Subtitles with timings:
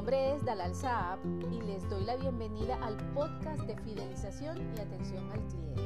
[0.00, 1.18] nombre es Dalal Saab
[1.50, 5.82] y les doy la bienvenida al podcast de fidelización y atención al cliente.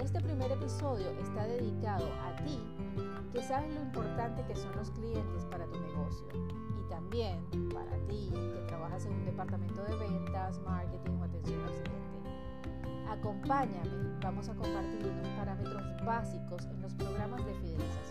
[0.00, 2.58] Este primer episodio está dedicado a ti
[3.32, 6.26] que sabes lo importante que son los clientes para tu negocio
[6.80, 11.74] y también para ti que trabajas en un departamento de ventas, marketing o atención al
[11.74, 13.10] cliente.
[13.10, 18.05] Acompáñame, vamos a compartir unos parámetros básicos en los programas de fidelización.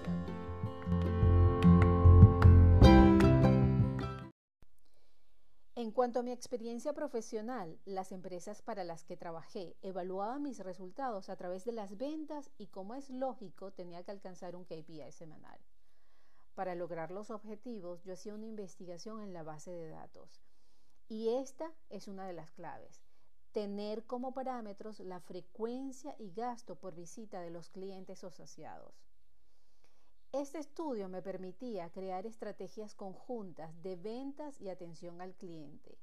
[5.85, 11.29] En cuanto a mi experiencia profesional, las empresas para las que trabajé evaluaban mis resultados
[11.29, 15.59] a través de las ventas y como es lógico tenía que alcanzar un KPI semanal.
[16.55, 20.41] Para lograr los objetivos yo hacía una investigación en la base de datos
[21.07, 23.05] y esta es una de las claves.
[23.51, 29.05] Tener como parámetros la frecuencia y gasto por visita de los clientes asociados.
[30.35, 35.97] Este estudio me permitía crear estrategias conjuntas de ventas y atención al cliente.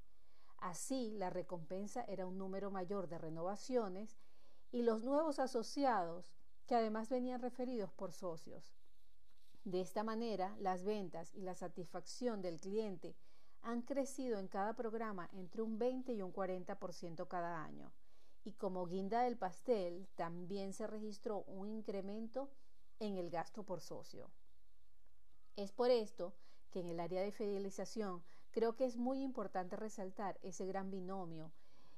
[0.56, 4.16] Así, la recompensa era un número mayor de renovaciones
[4.70, 6.32] y los nuevos asociados,
[6.66, 8.72] que además venían referidos por socios.
[9.64, 13.14] De esta manera, las ventas y la satisfacción del cliente
[13.60, 17.92] han crecido en cada programa entre un 20 y un 40% cada año.
[18.44, 22.48] Y como guinda del pastel, también se registró un incremento
[23.02, 24.30] en el gasto por socio.
[25.56, 26.34] Es por esto
[26.70, 28.22] que en el área de fidelización
[28.52, 31.50] creo que es muy importante resaltar ese gran binomio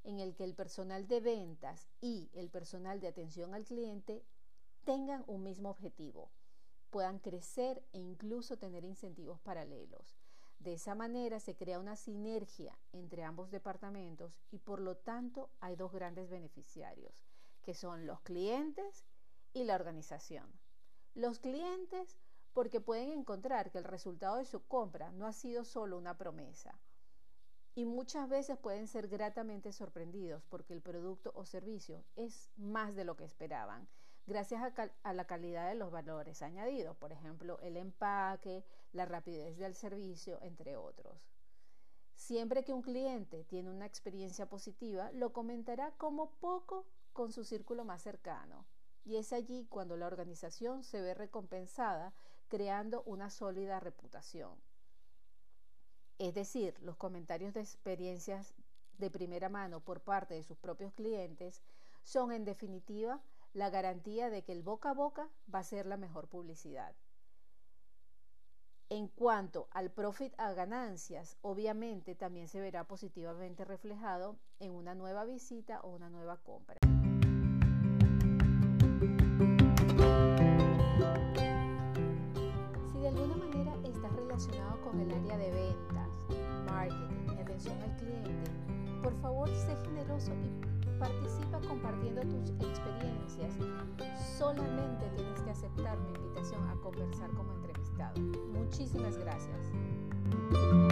[0.02, 4.25] en el que el personal de ventas y el personal de atención al cliente
[4.84, 6.30] tengan un mismo objetivo,
[6.88, 10.16] puedan crecer e incluso tener incentivos paralelos.
[10.58, 15.77] De esa manera se crea una sinergia entre ambos departamentos y por lo tanto hay
[15.77, 17.12] dos grandes beneficiarios,
[17.62, 19.05] que son los clientes
[19.52, 20.63] y la organización.
[21.14, 22.18] Los clientes
[22.54, 26.76] porque pueden encontrar que el resultado de su compra no ha sido solo una promesa.
[27.76, 33.04] Y muchas veces pueden ser gratamente sorprendidos porque el producto o servicio es más de
[33.04, 33.86] lo que esperaban,
[34.26, 34.60] gracias
[35.04, 40.41] a, la calidad de los valores añadidos, por ejemplo, el empaque, la rapidez del servicio,
[40.42, 41.30] entre otros.
[42.16, 47.84] Siempre que un cliente tiene una experiencia positiva, lo comentará como poco con su círculo
[47.84, 48.64] más cercano
[49.04, 52.12] y es allí cuando la organización se ve recompensada
[52.48, 54.53] creando una sólida reputación.
[56.19, 58.54] Es decir, los comentarios de experiencias
[58.98, 61.62] de primera mano por parte de sus propios clientes
[62.03, 63.20] son en definitiva
[63.53, 66.94] la garantía de que el boca a boca va a ser la mejor publicidad.
[68.91, 75.25] En cuanto al profit a ganancias, obviamente también se verá positivamente reflejado en una nueva
[75.25, 76.78] visita o una nueva compra.
[84.82, 86.08] Con el área de ventas,
[86.66, 88.50] marketing y atención al cliente,
[89.02, 93.52] por favor sé generoso y participa compartiendo tus experiencias.
[94.38, 98.20] Solamente tienes que aceptar mi invitación a conversar como entrevistado.
[98.52, 100.84] Muchísimas gracias.